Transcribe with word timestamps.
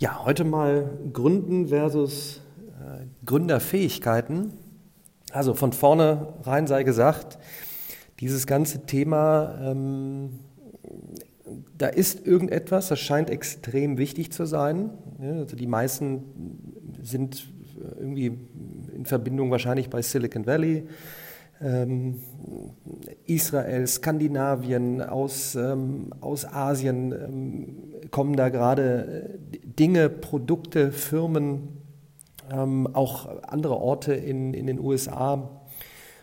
Ja, 0.00 0.24
heute 0.24 0.44
mal 0.44 0.96
Gründen 1.12 1.66
versus 1.66 2.40
äh, 2.78 3.04
Gründerfähigkeiten. 3.26 4.52
Also 5.32 5.54
von 5.54 5.72
vornherein 5.72 6.68
sei 6.68 6.84
gesagt, 6.84 7.36
dieses 8.20 8.46
ganze 8.46 8.86
Thema, 8.86 9.58
ähm, 9.60 10.38
da 11.76 11.88
ist 11.88 12.24
irgendetwas, 12.24 12.86
das 12.86 13.00
scheint 13.00 13.28
extrem 13.28 13.98
wichtig 13.98 14.30
zu 14.30 14.46
sein. 14.46 14.90
Ja, 15.20 15.32
also 15.32 15.56
die 15.56 15.66
meisten 15.66 16.22
sind 17.02 17.48
irgendwie 17.98 18.38
in 18.94 19.04
Verbindung 19.04 19.50
wahrscheinlich 19.50 19.90
bei 19.90 20.00
Silicon 20.00 20.46
Valley, 20.46 20.86
ähm, 21.60 22.20
Israel, 23.26 23.84
Skandinavien, 23.88 25.02
aus, 25.02 25.56
ähm, 25.56 26.12
aus 26.20 26.44
Asien 26.44 27.10
ähm, 27.10 28.10
kommen 28.10 28.36
da 28.36 28.48
gerade 28.48 29.38
äh, 29.52 29.57
Dinge, 29.78 30.08
Produkte, 30.08 30.92
Firmen, 30.92 31.68
ähm, 32.50 32.88
auch 32.92 33.28
andere 33.42 33.76
Orte 33.76 34.14
in, 34.14 34.54
in 34.54 34.66
den 34.66 34.80
USA 34.80 35.50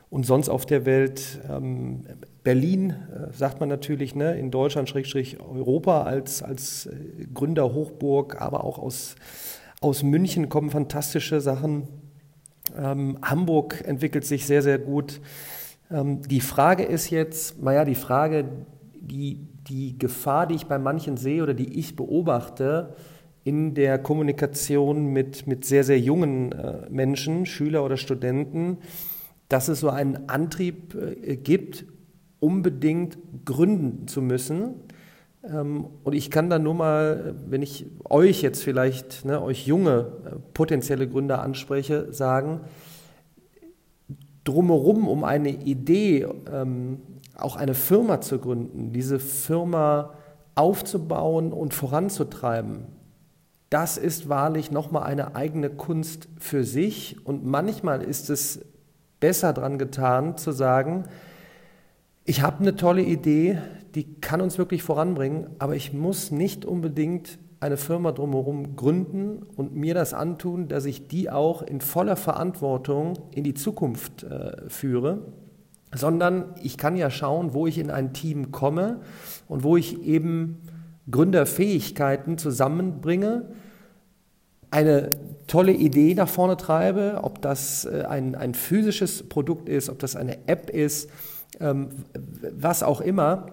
und 0.09 0.25
sonst 0.25 0.49
auf 0.49 0.65
der 0.65 0.85
Welt. 0.85 1.39
Ähm, 1.49 2.01
Berlin, 2.43 2.91
äh, 2.91 3.33
sagt 3.33 3.59
man 3.59 3.69
natürlich, 3.69 4.15
ne, 4.15 4.37
in 4.37 4.51
Deutschland, 4.51 4.89
Schrägstrich 4.89 5.39
Europa 5.39 6.03
als, 6.03 6.43
als 6.43 6.87
äh, 6.87 7.25
Gründerhochburg, 7.33 8.41
aber 8.41 8.63
auch 8.63 8.77
aus, 8.77 9.15
aus 9.81 10.03
München 10.03 10.49
kommen 10.49 10.69
fantastische 10.69 11.41
Sachen. 11.41 11.87
Ähm, 12.77 13.17
Hamburg 13.21 13.83
entwickelt 13.85 14.25
sich 14.25 14.45
sehr, 14.45 14.61
sehr 14.61 14.79
gut. 14.79 15.21
Ähm, 15.91 16.21
die 16.23 16.41
Frage 16.41 16.83
ist 16.83 17.09
jetzt, 17.09 17.61
naja, 17.61 17.85
die 17.85 17.95
Frage, 17.95 18.45
die, 18.99 19.47
die 19.67 19.97
Gefahr, 19.97 20.47
die 20.47 20.55
ich 20.55 20.65
bei 20.65 20.77
manchen 20.77 21.17
sehe 21.17 21.41
oder 21.43 21.53
die 21.53 21.79
ich 21.79 21.95
beobachte 21.95 22.95
in 23.45 23.75
der 23.75 23.99
Kommunikation 23.99 25.13
mit, 25.13 25.45
mit 25.45 25.65
sehr, 25.65 25.83
sehr 25.83 25.99
jungen 25.99 26.51
äh, 26.51 26.89
Menschen, 26.89 27.45
Schüler 27.45 27.85
oder 27.85 27.95
Studenten, 27.95 28.79
dass 29.49 29.67
es 29.67 29.79
so 29.79 29.89
einen 29.89 30.27
Antrieb 30.27 30.95
äh, 30.95 31.37
gibt, 31.37 31.85
unbedingt 32.39 33.19
gründen 33.45 34.07
zu 34.07 34.23
müssen. 34.23 34.73
Ähm, 35.43 35.85
und 36.03 36.13
ich 36.13 36.31
kann 36.31 36.49
dann 36.49 36.63
nur 36.63 36.73
mal, 36.73 37.35
wenn 37.47 37.61
ich 37.61 37.85
euch 38.09 38.41
jetzt 38.41 38.63
vielleicht, 38.63 39.25
ne, 39.25 39.39
euch 39.39 39.67
junge 39.67 40.11
äh, 40.25 40.35
potenzielle 40.55 41.07
Gründer 41.07 41.43
anspreche, 41.43 42.11
sagen, 42.11 42.61
drumherum 44.43 45.07
um 45.07 45.23
eine 45.23 45.49
Idee, 45.49 46.27
ähm, 46.51 46.97
auch 47.37 47.57
eine 47.57 47.75
Firma 47.75 48.21
zu 48.21 48.39
gründen, 48.39 48.91
diese 48.91 49.19
Firma 49.19 50.15
aufzubauen 50.55 51.53
und 51.53 51.75
voranzutreiben, 51.75 52.85
das 53.69 53.97
ist 53.97 54.29
wahrlich 54.29 54.71
nochmal 54.71 55.03
eine 55.03 55.35
eigene 55.35 55.69
Kunst 55.69 56.29
für 56.37 56.63
sich. 56.63 57.17
Und 57.25 57.45
manchmal 57.45 58.01
ist 58.01 58.29
es 58.29 58.61
besser 59.19 59.53
dran 59.53 59.77
getan 59.77 60.37
zu 60.37 60.51
sagen, 60.51 61.05
ich 62.23 62.41
habe 62.41 62.59
eine 62.59 62.75
tolle 62.75 63.03
Idee, 63.03 63.59
die 63.93 64.19
kann 64.19 64.41
uns 64.41 64.57
wirklich 64.57 64.83
voranbringen, 64.83 65.47
aber 65.59 65.75
ich 65.75 65.93
muss 65.93 66.31
nicht 66.31 66.65
unbedingt 66.65 67.39
eine 67.59 67.77
Firma 67.77 68.11
drumherum 68.11 68.75
gründen 68.75 69.43
und 69.55 69.75
mir 69.75 69.93
das 69.93 70.13
antun, 70.13 70.67
dass 70.67 70.85
ich 70.85 71.07
die 71.07 71.29
auch 71.29 71.61
in 71.61 71.81
voller 71.81 72.15
Verantwortung 72.15 73.13
in 73.33 73.43
die 73.43 73.53
Zukunft 73.53 74.23
äh, 74.23 74.69
führe, 74.69 75.21
sondern 75.93 76.53
ich 76.61 76.77
kann 76.77 76.97
ja 76.97 77.09
schauen, 77.09 77.53
wo 77.53 77.67
ich 77.67 77.77
in 77.77 77.89
ein 77.89 78.13
Team 78.13 78.51
komme 78.51 79.01
und 79.47 79.63
wo 79.63 79.77
ich 79.77 80.03
eben 80.03 80.61
Gründerfähigkeiten 81.09 82.37
zusammenbringe, 82.37 83.47
eine 84.71 85.11
tolle 85.47 85.71
Idee 85.71 86.15
nach 86.15 86.27
vorne 86.27 86.57
treibe, 86.57 87.19
ob 87.21 87.41
das 87.41 87.85
äh, 87.85 88.03
ein, 88.07 88.35
ein 88.35 88.53
physisches 88.53 89.27
Produkt 89.27 89.69
ist, 89.69 89.89
ob 89.89 89.99
das 89.99 90.15
eine 90.15 90.47
App 90.47 90.69
ist, 90.69 91.09
ähm, 91.59 91.89
was 92.51 92.83
auch 92.83 93.01
immer. 93.01 93.45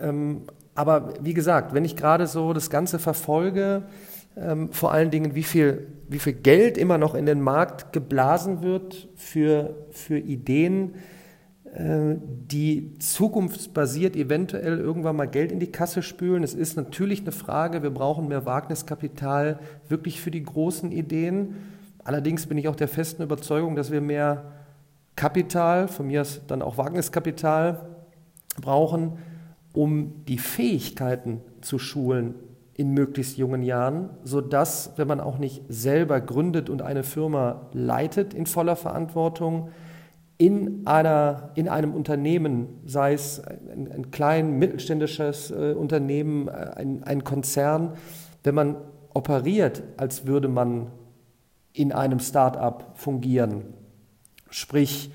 Ähm, 0.00 0.42
aber 0.74 1.14
wie 1.20 1.34
gesagt, 1.34 1.74
wenn 1.74 1.84
ich 1.84 1.96
gerade 1.96 2.26
so 2.26 2.52
das 2.52 2.70
Ganze 2.70 2.98
verfolge, 2.98 3.82
ähm, 4.36 4.72
vor 4.72 4.92
allen 4.92 5.10
Dingen, 5.10 5.34
wie 5.34 5.42
viel, 5.42 5.88
wie 6.08 6.18
viel 6.18 6.32
Geld 6.32 6.78
immer 6.78 6.96
noch 6.96 7.14
in 7.14 7.26
den 7.26 7.40
Markt 7.40 7.92
geblasen 7.92 8.62
wird 8.62 9.08
für, 9.16 9.74
für 9.90 10.18
Ideen, 10.18 10.94
die 11.74 12.98
zukunftsbasiert 12.98 14.14
eventuell 14.14 14.78
irgendwann 14.78 15.16
mal 15.16 15.26
Geld 15.26 15.50
in 15.52 15.58
die 15.58 15.72
Kasse 15.72 16.02
spülen. 16.02 16.42
Es 16.42 16.52
ist 16.52 16.76
natürlich 16.76 17.22
eine 17.22 17.32
Frage, 17.32 17.82
wir 17.82 17.90
brauchen 17.90 18.28
mehr 18.28 18.44
Wagniskapital 18.44 19.58
wirklich 19.88 20.20
für 20.20 20.30
die 20.30 20.42
großen 20.42 20.92
Ideen. 20.92 21.54
Allerdings 22.04 22.46
bin 22.46 22.58
ich 22.58 22.68
auch 22.68 22.76
der 22.76 22.88
festen 22.88 23.22
Überzeugung, 23.22 23.74
dass 23.74 23.90
wir 23.90 24.02
mehr 24.02 24.52
Kapital, 25.16 25.88
von 25.88 26.08
mir 26.08 26.20
aus 26.20 26.42
dann 26.46 26.60
auch 26.60 26.76
Wagniskapital 26.76 27.80
brauchen, 28.60 29.18
um 29.72 30.24
die 30.28 30.38
Fähigkeiten 30.38 31.40
zu 31.62 31.78
schulen 31.78 32.34
in 32.74 32.90
möglichst 32.90 33.38
jungen 33.38 33.62
Jahren, 33.62 34.10
sodass, 34.24 34.92
wenn 34.96 35.08
man 35.08 35.20
auch 35.20 35.38
nicht 35.38 35.62
selber 35.68 36.20
gründet 36.20 36.68
und 36.68 36.82
eine 36.82 37.02
Firma 37.02 37.68
leitet 37.72 38.34
in 38.34 38.44
voller 38.44 38.76
Verantwortung, 38.76 39.70
in, 40.44 40.86
einer, 40.86 41.50
in 41.54 41.68
einem 41.68 41.94
Unternehmen, 41.94 42.80
sei 42.84 43.12
es 43.12 43.40
ein, 43.40 43.90
ein 43.92 44.10
klein, 44.10 44.58
mittelständisches 44.58 45.50
äh, 45.50 45.74
Unternehmen, 45.74 46.48
äh, 46.48 46.72
ein, 46.76 47.04
ein 47.04 47.24
Konzern, 47.24 47.94
wenn 48.42 48.54
man 48.54 48.76
operiert, 49.14 49.82
als 49.96 50.26
würde 50.26 50.48
man 50.48 50.90
in 51.72 51.92
einem 51.92 52.18
Start-up 52.18 52.92
fungieren, 52.94 53.74
Sprich, 54.52 55.10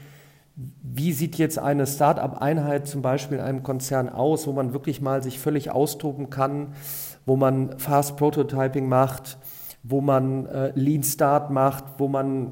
wie 0.55 1.13
sieht 1.13 1.37
jetzt 1.37 1.59
eine 1.59 1.85
Start-up-Einheit 1.85 2.87
zum 2.87 3.03
Beispiel 3.03 3.37
in 3.37 3.43
einem 3.43 3.61
Konzern 3.61 4.09
aus, 4.09 4.47
wo 4.47 4.51
man 4.51 4.73
wirklich 4.73 4.99
mal 4.99 5.21
sich 5.21 5.39
völlig 5.39 5.69
austoben 5.69 6.31
kann, 6.31 6.73
wo 7.27 7.35
man 7.35 7.77
Fast 7.77 8.17
Prototyping 8.17 8.89
macht, 8.89 9.37
wo 9.83 10.01
man 10.01 10.47
äh, 10.47 10.71
Lean 10.73 11.03
Start 11.03 11.51
macht, 11.51 11.83
wo 11.99 12.07
man 12.07 12.51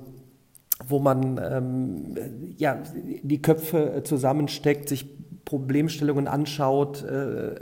wo 0.88 1.00
man 1.00 1.40
ähm, 1.42 2.16
ja, 2.58 2.82
die 3.24 3.42
Köpfe 3.42 4.02
zusammensteckt, 4.04 4.90
sich 4.90 5.08
Problemstellungen 5.46 6.28
anschaut, 6.28 7.04
äh, 7.04 7.56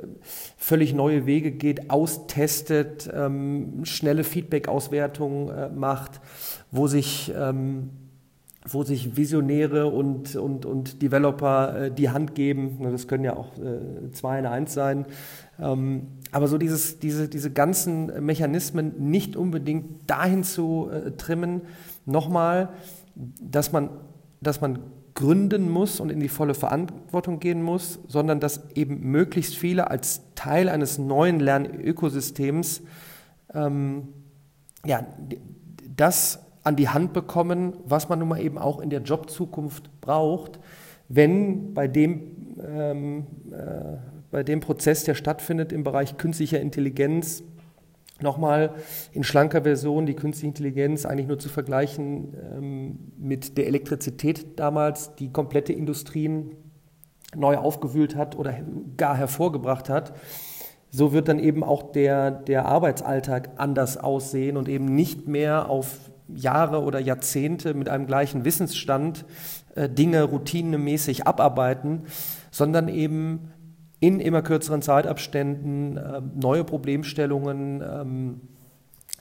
völlig 0.57 0.93
neue 0.93 1.25
Wege 1.25 1.51
geht, 1.51 1.89
austestet, 1.89 3.09
ähm, 3.13 3.81
schnelle 3.83 4.23
Feedback-Auswertung 4.23 5.49
äh, 5.49 5.69
macht, 5.69 6.21
wo 6.71 6.87
sich 6.87 7.31
ähm, 7.37 7.89
wo 8.65 8.83
sich 8.83 9.17
Visionäre 9.17 9.87
und, 9.87 10.35
und, 10.35 10.65
und 10.65 11.01
Developer 11.01 11.85
äh, 11.85 11.91
die 11.91 12.09
Hand 12.09 12.35
geben. 12.35 12.79
Das 12.91 13.07
können 13.07 13.25
ja 13.25 13.35
auch 13.35 13.57
äh, 13.57 14.11
zwei 14.11 14.39
in 14.39 14.45
eins 14.45 14.73
sein. 14.73 15.05
Ähm, 15.59 16.07
aber 16.31 16.47
so 16.47 16.57
dieses, 16.57 16.99
diese, 16.99 17.27
diese 17.27 17.51
ganzen 17.51 18.25
Mechanismen 18.25 18.93
nicht 19.09 19.35
unbedingt 19.35 20.09
dahin 20.09 20.43
zu 20.43 20.89
äh, 20.91 21.11
trimmen, 21.11 21.63
nochmal, 22.05 22.69
dass 23.15 23.71
man, 23.71 23.89
dass 24.41 24.61
man 24.61 24.79
gründen 25.13 25.69
muss 25.69 25.99
und 25.99 26.11
in 26.11 26.19
die 26.19 26.29
volle 26.29 26.53
Verantwortung 26.53 27.39
gehen 27.39 27.61
muss, 27.61 27.99
sondern 28.07 28.39
dass 28.39 28.71
eben 28.75 28.99
möglichst 29.11 29.55
viele 29.55 29.91
als 29.91 30.21
Teil 30.35 30.69
eines 30.69 30.97
neuen 30.97 31.39
Lernökosystems 31.39 32.81
ähm, 33.53 34.09
ja, 34.85 35.05
das 35.95 36.39
an 36.63 36.75
die 36.75 36.89
Hand 36.89 37.13
bekommen, 37.13 37.73
was 37.85 38.09
man 38.09 38.19
nun 38.19 38.29
mal 38.29 38.41
eben 38.41 38.57
auch 38.57 38.79
in 38.79 38.89
der 38.89 39.01
Jobzukunft 39.01 39.89
braucht, 40.01 40.59
wenn 41.09 41.73
bei 41.73 41.87
dem, 41.87 42.57
ähm, 42.65 43.27
äh, 43.51 43.97
bei 44.31 44.43
dem 44.43 44.61
Prozess, 44.61 45.03
der 45.03 45.13
stattfindet 45.13 45.71
im 45.71 45.83
Bereich 45.83 46.17
künstlicher 46.17 46.59
Intelligenz, 46.59 47.43
nochmal 48.21 48.75
in 49.11 49.23
schlanker 49.23 49.63
Version 49.63 50.05
die 50.05 50.15
künstliche 50.15 50.47
Intelligenz 50.47 51.05
eigentlich 51.05 51.27
nur 51.27 51.39
zu 51.39 51.49
vergleichen 51.49 52.33
ähm, 52.55 52.99
mit 53.17 53.57
der 53.57 53.67
Elektrizität 53.67 54.59
damals, 54.59 55.15
die 55.15 55.31
komplette 55.31 55.73
Industrien 55.73 56.55
neu 57.35 57.57
aufgewühlt 57.57 58.15
hat 58.15 58.37
oder 58.37 58.53
gar 58.97 59.17
hervorgebracht 59.17 59.89
hat. 59.89 60.13
So 60.91 61.11
wird 61.11 61.27
dann 61.27 61.39
eben 61.39 61.63
auch 61.63 61.91
der, 61.91 62.29
der 62.29 62.65
Arbeitsalltag 62.65 63.51
anders 63.57 63.97
aussehen 63.97 64.57
und 64.57 64.69
eben 64.69 64.85
nicht 64.85 65.27
mehr 65.27 65.69
auf 65.69 66.11
Jahre 66.27 66.83
oder 66.83 66.99
Jahrzehnte 66.99 67.73
mit 67.73 67.89
einem 67.89 68.05
gleichen 68.05 68.45
Wissensstand 68.45 69.25
äh, 69.75 69.89
Dinge 69.89 70.23
routinemäßig 70.23 71.25
abarbeiten, 71.27 72.03
sondern 72.51 72.87
eben 72.87 73.52
in 74.03 74.19
immer 74.19 74.41
kürzeren 74.41 74.81
Zeitabständen 74.81 75.95
äh, 75.95 76.21
neue 76.35 76.65
Problemstellungen. 76.65 77.81
Ähm, 77.81 78.41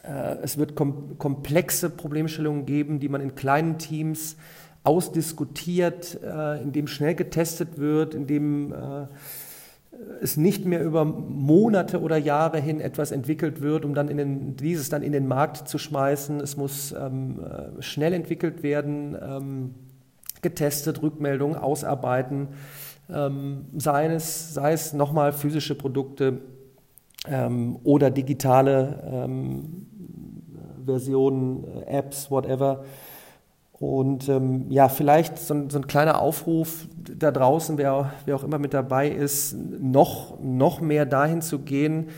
äh, 0.03 0.39
es 0.43 0.59
wird 0.59 0.75
kom 0.75 1.19
komplexe 1.19 1.89
Problemstellungen 1.89 2.67
geben, 2.67 2.99
die 2.99 3.09
man 3.09 3.21
in 3.21 3.37
kleinen 3.37 3.79
Teams 3.79 4.37
ausdiskutiert, 4.83 6.19
äh, 6.25 6.61
in 6.61 6.73
dem 6.73 6.89
schnell 6.89 7.15
getestet 7.15 7.79
wird, 7.79 8.13
in 8.15 8.27
dem 8.27 8.73
äh, 8.73 9.07
es 10.21 10.37
nicht 10.37 10.65
mehr 10.65 10.83
über 10.83 11.05
Monate 11.05 12.01
oder 12.01 12.17
Jahre 12.17 12.59
hin 12.59 12.81
etwas 12.81 13.13
entwickelt 13.13 13.63
wird, 13.63 13.85
um 13.85 13.95
dann 13.95 14.09
den, 14.09 14.57
dieses 14.57 14.89
dann 14.89 15.05
in 15.05 15.13
den 15.13 15.29
Markt 15.29 15.69
zu 15.69 15.79
schmeißen. 15.79 16.41
Es 16.41 16.57
muss 16.57 16.91
ähm, 16.91 17.39
äh, 17.39 17.81
schnell 17.81 18.15
entwickelt 18.15 18.65
werden, 18.65 19.17
ähm, 19.23 19.75
getestet, 20.41 21.03
Rückmeldungen 21.03 21.57
ausarbeiten, 21.57 22.49
ähm, 23.11 23.67
sei 23.77 24.07
es, 24.07 24.55
sei 24.55 24.73
es 24.73 24.93
nochmal 24.93 25.33
physische 25.33 25.75
Produkte 25.75 26.41
ähm, 27.27 27.79
oder 27.85 28.11
digitale 28.11 29.03
ähm, 29.05 29.87
Versionen, 30.85 31.65
äh, 31.65 31.99
Apps, 31.99 32.31
whatever. 32.31 32.85
Und 33.73 34.29
ähm, 34.29 34.67
ja, 34.71 34.89
vielleicht 34.89 35.39
so, 35.39 35.69
so, 35.69 35.79
ein 35.79 35.87
kleiner 35.87 36.21
Aufruf 36.21 36.87
da 36.97 37.33
draußen, 37.33 37.79
wer, 37.79 38.13
wer, 38.27 38.37
auch 38.37 38.45
immer 38.45 38.59
mit 38.59 38.75
dabei 38.75 39.09
ist, 39.09 39.55
noch, 39.55 40.39
noch 40.41 40.81
mehr 40.81 41.05
dahin 41.05 41.43
zu 41.43 41.59
gehen. 41.59 42.09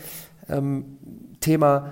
Ähm, 0.47 0.97
Thema 1.39 1.91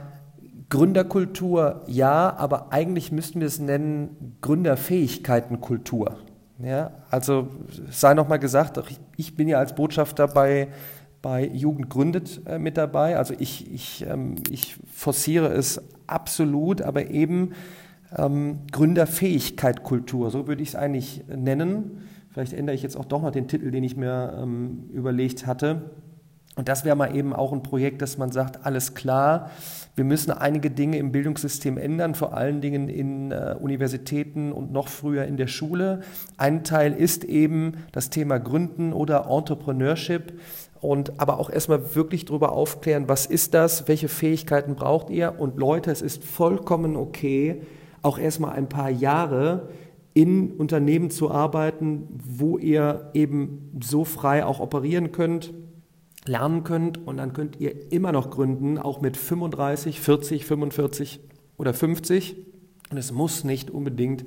Gründerkultur, 0.70 1.82
ja, 1.88 2.36
aber 2.38 2.72
eigentlich 2.72 3.12
müssten 3.12 3.40
wir 3.40 3.48
es 3.48 3.60
nennen 3.60 4.38
Gründerfähigkeitenkultur. 4.42 6.18
Ja, 6.60 6.92
also 7.10 7.48
sei 7.90 8.14
nochmal 8.14 8.40
gesagt, 8.40 8.80
ich 9.18 9.36
bin 9.36 9.48
ja 9.48 9.58
als 9.58 9.74
Botschafter 9.74 10.28
bei, 10.28 10.68
bei 11.22 11.46
Jugend 11.48 11.90
gründet 11.90 12.42
äh, 12.46 12.60
mit 12.60 12.78
dabei. 12.78 13.18
Also 13.18 13.34
ich, 13.38 13.72
ich, 13.74 14.06
ähm, 14.08 14.36
ich 14.50 14.78
forciere 14.94 15.48
es 15.48 15.82
absolut, 16.06 16.82
aber 16.82 17.10
eben 17.10 17.54
ähm, 18.16 18.60
Gründerfähigkeit 18.72 19.84
Kultur, 19.84 20.30
so 20.30 20.48
würde 20.48 20.62
ich 20.62 20.70
es 20.70 20.76
eigentlich 20.76 21.24
nennen. 21.28 22.04
Vielleicht 22.30 22.54
ändere 22.54 22.76
ich 22.76 22.84
jetzt 22.84 22.98
auch 22.98 23.06
doch 23.06 23.22
mal 23.22 23.32
den 23.32 23.48
Titel, 23.48 23.72
den 23.72 23.84
ich 23.84 23.96
mir 23.96 24.38
ähm, 24.42 24.90
überlegt 24.92 25.46
hatte. 25.46 25.92
Und 26.56 26.68
das 26.68 26.86
wäre 26.86 26.96
mal 26.96 27.16
eben 27.16 27.34
auch 27.34 27.52
ein 27.52 27.64
Projekt, 27.64 28.02
dass 28.02 28.18
man 28.18 28.32
sagt, 28.32 28.66
alles 28.66 28.94
klar, 28.94 29.50
wir 29.96 30.04
müssen 30.04 30.32
einige 30.32 30.70
Dinge 30.70 30.98
im 30.98 31.12
Bildungssystem 31.12 31.78
ändern, 31.78 32.14
vor 32.14 32.36
allen 32.36 32.62
Dingen 32.62 32.90
in 32.90 33.32
äh, 33.32 33.56
Universitäten 33.60 34.52
und 34.52 34.72
noch 34.72 34.88
früher 34.88 35.26
in 35.26 35.38
der 35.38 35.48
Schule. 35.48 36.02
Ein 36.38 36.64
Teil 36.64 36.94
ist 36.94 37.24
eben 37.24 37.74
das 37.92 38.12
Thema 38.12 38.40
Gründen 38.40 38.94
oder 38.94 39.28
Entrepreneurship. 39.30 40.40
Und 40.80 41.20
aber 41.22 41.40
auch 41.40 41.50
erstmal 41.50 41.96
wirklich 41.96 42.26
darüber 42.26 42.52
aufklären, 42.52 43.08
was 43.08 43.26
ist 43.26 43.54
das, 43.54 43.88
welche 43.88 44.10
Fähigkeiten 44.10 44.76
braucht 44.76 45.10
ihr? 45.10 45.40
Und 45.40 45.58
Leute, 45.58 45.90
es 45.92 46.02
ist 46.02 46.26
vollkommen 46.26 46.98
okay, 46.98 47.62
auch 48.02 48.20
erstmal 48.20 48.52
ein 48.52 48.68
paar 48.68 48.90
Jahre 48.90 49.70
in 50.14 50.52
Unternehmen 50.52 51.10
zu 51.10 51.32
arbeiten, 51.32 52.08
wo 52.24 52.58
ihr 52.58 53.10
eben 53.14 53.72
so 53.82 54.04
frei 54.04 54.46
auch 54.46 54.60
operieren 54.60 55.14
könnt, 55.14 55.54
lernen 56.26 56.64
könnt 56.64 57.06
und 57.06 57.18
dann 57.18 57.34
könnt 57.34 57.60
ihr 57.60 57.92
immer 57.92 58.12
noch 58.12 58.30
gründen, 58.30 58.78
auch 58.78 59.02
mit 59.02 59.18
35, 59.18 60.00
40, 60.00 60.46
45 60.46 61.20
oder 61.58 61.74
50. 61.74 62.38
Und 62.92 62.98
es 62.98 63.12
muss 63.12 63.44
nicht 63.44 63.72
unbedingt 63.72 64.26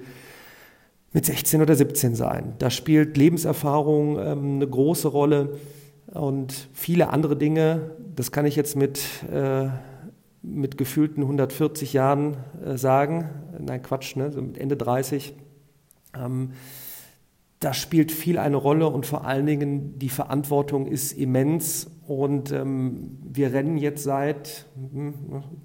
mit 1.12 1.24
16 1.24 1.62
oder 1.62 1.74
17 1.74 2.14
sein. 2.14 2.54
Da 2.58 2.70
spielt 2.70 3.16
Lebenserfahrung 3.16 4.18
ähm, 4.18 4.54
eine 4.56 4.68
große 4.68 5.08
Rolle 5.08 5.58
und 6.12 6.68
viele 6.72 7.10
andere 7.10 7.36
Dinge. 7.36 7.92
Das 8.14 8.32
kann 8.32 8.44
ich 8.44 8.56
jetzt 8.56 8.76
mit 8.76 9.00
äh, 9.32 9.68
mit 10.46 10.78
gefühlten 10.78 11.22
140 11.22 11.92
Jahren 11.92 12.36
äh, 12.64 12.76
sagen, 12.76 13.28
nein 13.58 13.82
Quatsch, 13.82 14.16
ne, 14.16 14.30
so 14.30 14.40
mit 14.40 14.58
Ende 14.58 14.76
30, 14.76 15.34
ähm, 16.16 16.52
da 17.60 17.72
spielt 17.72 18.12
viel 18.12 18.38
eine 18.38 18.56
Rolle 18.56 18.88
und 18.88 19.06
vor 19.06 19.24
allen 19.24 19.46
Dingen 19.46 19.98
die 19.98 20.10
Verantwortung 20.10 20.86
ist 20.86 21.12
immens. 21.12 21.90
Und 22.06 22.52
ähm, 22.52 23.18
wir 23.22 23.52
rennen 23.52 23.78
jetzt 23.78 24.04
seit, 24.04 24.66
hm, 24.92 25.14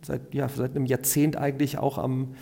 seit, 0.02 0.34
ja, 0.34 0.48
seit 0.48 0.76
einem 0.76 0.86
Jahrzehnt 0.86 1.36
eigentlich 1.36 1.78
auch 1.78 1.98
am, 1.98 2.36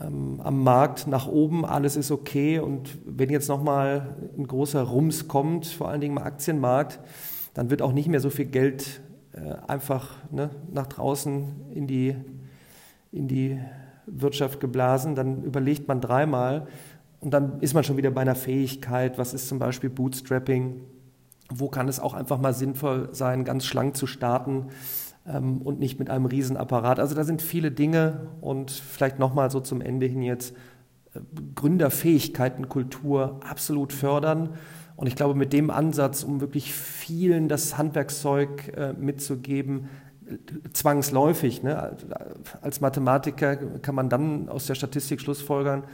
ähm, 0.00 0.40
am 0.42 0.62
Markt 0.62 1.08
nach 1.08 1.26
oben, 1.26 1.64
alles 1.64 1.96
ist 1.96 2.10
okay. 2.10 2.60
Und 2.60 2.98
wenn 3.04 3.30
jetzt 3.30 3.48
nochmal 3.48 4.16
ein 4.38 4.46
großer 4.46 4.82
Rums 4.82 5.26
kommt, 5.26 5.66
vor 5.66 5.88
allen 5.88 6.00
Dingen 6.00 6.16
im 6.16 6.22
Aktienmarkt, 6.22 7.00
dann 7.54 7.68
wird 7.68 7.82
auch 7.82 7.92
nicht 7.92 8.08
mehr 8.08 8.20
so 8.20 8.30
viel 8.30 8.46
Geld 8.46 9.02
äh, 9.32 9.54
einfach 9.66 10.14
ne, 10.30 10.50
nach 10.72 10.86
draußen 10.86 11.72
in 11.74 11.86
die, 11.86 12.14
in 13.10 13.26
die 13.26 13.58
Wirtschaft 14.06 14.60
geblasen, 14.60 15.14
dann 15.14 15.42
überlegt 15.42 15.88
man 15.88 16.00
dreimal 16.00 16.66
und 17.22 17.30
dann 17.30 17.60
ist 17.60 17.72
man 17.72 17.84
schon 17.84 17.96
wieder 17.96 18.10
bei 18.10 18.20
einer 18.20 18.34
Fähigkeit, 18.34 19.16
was 19.16 19.32
ist 19.32 19.46
zum 19.46 19.60
Beispiel 19.60 19.88
Bootstrapping, 19.90 20.80
wo 21.48 21.68
kann 21.68 21.86
es 21.86 22.00
auch 22.00 22.14
einfach 22.14 22.40
mal 22.40 22.52
sinnvoll 22.52 23.10
sein, 23.12 23.44
ganz 23.44 23.64
schlank 23.64 23.96
zu 23.96 24.08
starten 24.08 24.66
ähm, 25.26 25.62
und 25.62 25.78
nicht 25.78 26.00
mit 26.00 26.10
einem 26.10 26.26
Riesenapparat. 26.26 26.98
Also 26.98 27.14
da 27.14 27.22
sind 27.22 27.40
viele 27.40 27.70
Dinge 27.70 28.26
und 28.40 28.72
vielleicht 28.72 29.20
nochmal 29.20 29.52
so 29.52 29.60
zum 29.60 29.80
Ende 29.80 30.06
hin 30.06 30.22
jetzt 30.22 30.52
äh, 31.14 31.20
Gründerfähigkeitenkultur 31.54 33.38
absolut 33.48 33.92
fördern 33.92 34.50
und 34.96 35.06
ich 35.06 35.14
glaube, 35.14 35.36
mit 35.36 35.52
dem 35.52 35.70
Ansatz, 35.70 36.24
um 36.24 36.40
wirklich 36.40 36.74
vielen 36.74 37.48
das 37.48 37.78
Handwerkszeug 37.78 38.76
äh, 38.76 38.94
mitzugeben, 38.94 39.88
zwangsläufig, 40.72 41.62
ne? 41.62 41.96
als 42.60 42.80
Mathematiker 42.80 43.56
kann 43.56 43.94
man 43.94 44.08
dann 44.08 44.48
aus 44.48 44.66
der 44.66 44.74
Statistik 44.74 45.20
schlussfolgern, 45.20 45.84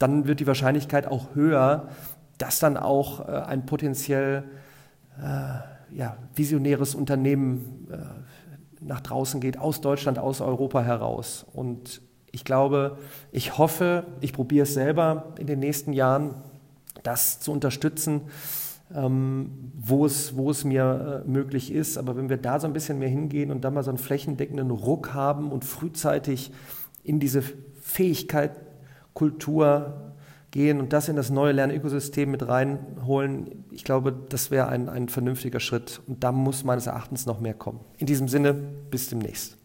dann 0.00 0.26
wird 0.26 0.40
die 0.40 0.46
Wahrscheinlichkeit 0.46 1.06
auch 1.06 1.34
höher, 1.34 1.88
dass 2.38 2.58
dann 2.58 2.76
auch 2.76 3.28
äh, 3.28 3.32
ein 3.32 3.66
potenziell 3.66 4.44
äh, 5.18 5.94
ja, 5.94 6.16
visionäres 6.34 6.94
Unternehmen 6.94 7.86
äh, 7.92 7.96
nach 8.80 9.00
draußen 9.00 9.40
geht, 9.40 9.58
aus 9.58 9.82
Deutschland, 9.82 10.18
aus 10.18 10.40
Europa 10.40 10.80
heraus. 10.80 11.46
Und 11.52 12.00
ich 12.32 12.44
glaube, 12.44 12.96
ich 13.30 13.58
hoffe, 13.58 14.04
ich 14.20 14.32
probiere 14.32 14.62
es 14.62 14.72
selber 14.72 15.34
in 15.38 15.46
den 15.46 15.58
nächsten 15.58 15.92
Jahren, 15.92 16.34
das 17.02 17.40
zu 17.40 17.52
unterstützen, 17.52 18.22
ähm, 18.94 19.72
wo, 19.78 20.06
es, 20.06 20.34
wo 20.34 20.50
es 20.50 20.64
mir 20.64 21.22
äh, 21.26 21.28
möglich 21.28 21.72
ist. 21.72 21.98
Aber 21.98 22.16
wenn 22.16 22.30
wir 22.30 22.38
da 22.38 22.58
so 22.58 22.66
ein 22.66 22.72
bisschen 22.72 22.98
mehr 22.98 23.10
hingehen 23.10 23.50
und 23.50 23.64
da 23.64 23.70
mal 23.70 23.82
so 23.82 23.90
einen 23.90 23.98
flächendeckenden 23.98 24.70
Ruck 24.70 25.12
haben 25.12 25.52
und 25.52 25.66
frühzeitig 25.66 26.52
in 27.02 27.20
diese 27.20 27.42
Fähigkeit, 27.82 28.52
Kultur 29.14 30.12
gehen 30.50 30.80
und 30.80 30.92
das 30.92 31.08
in 31.08 31.16
das 31.16 31.30
neue 31.30 31.52
Lernökosystem 31.52 32.30
mit 32.30 32.46
reinholen, 32.46 33.64
ich 33.70 33.84
glaube, 33.84 34.12
das 34.28 34.50
wäre 34.50 34.68
ein, 34.68 34.88
ein 34.88 35.08
vernünftiger 35.08 35.60
Schritt. 35.60 36.00
Und 36.06 36.24
da 36.24 36.32
muss 36.32 36.64
meines 36.64 36.86
Erachtens 36.86 37.26
noch 37.26 37.40
mehr 37.40 37.54
kommen. 37.54 37.80
In 37.98 38.06
diesem 38.06 38.28
Sinne, 38.28 38.54
bis 38.54 39.08
demnächst. 39.08 39.59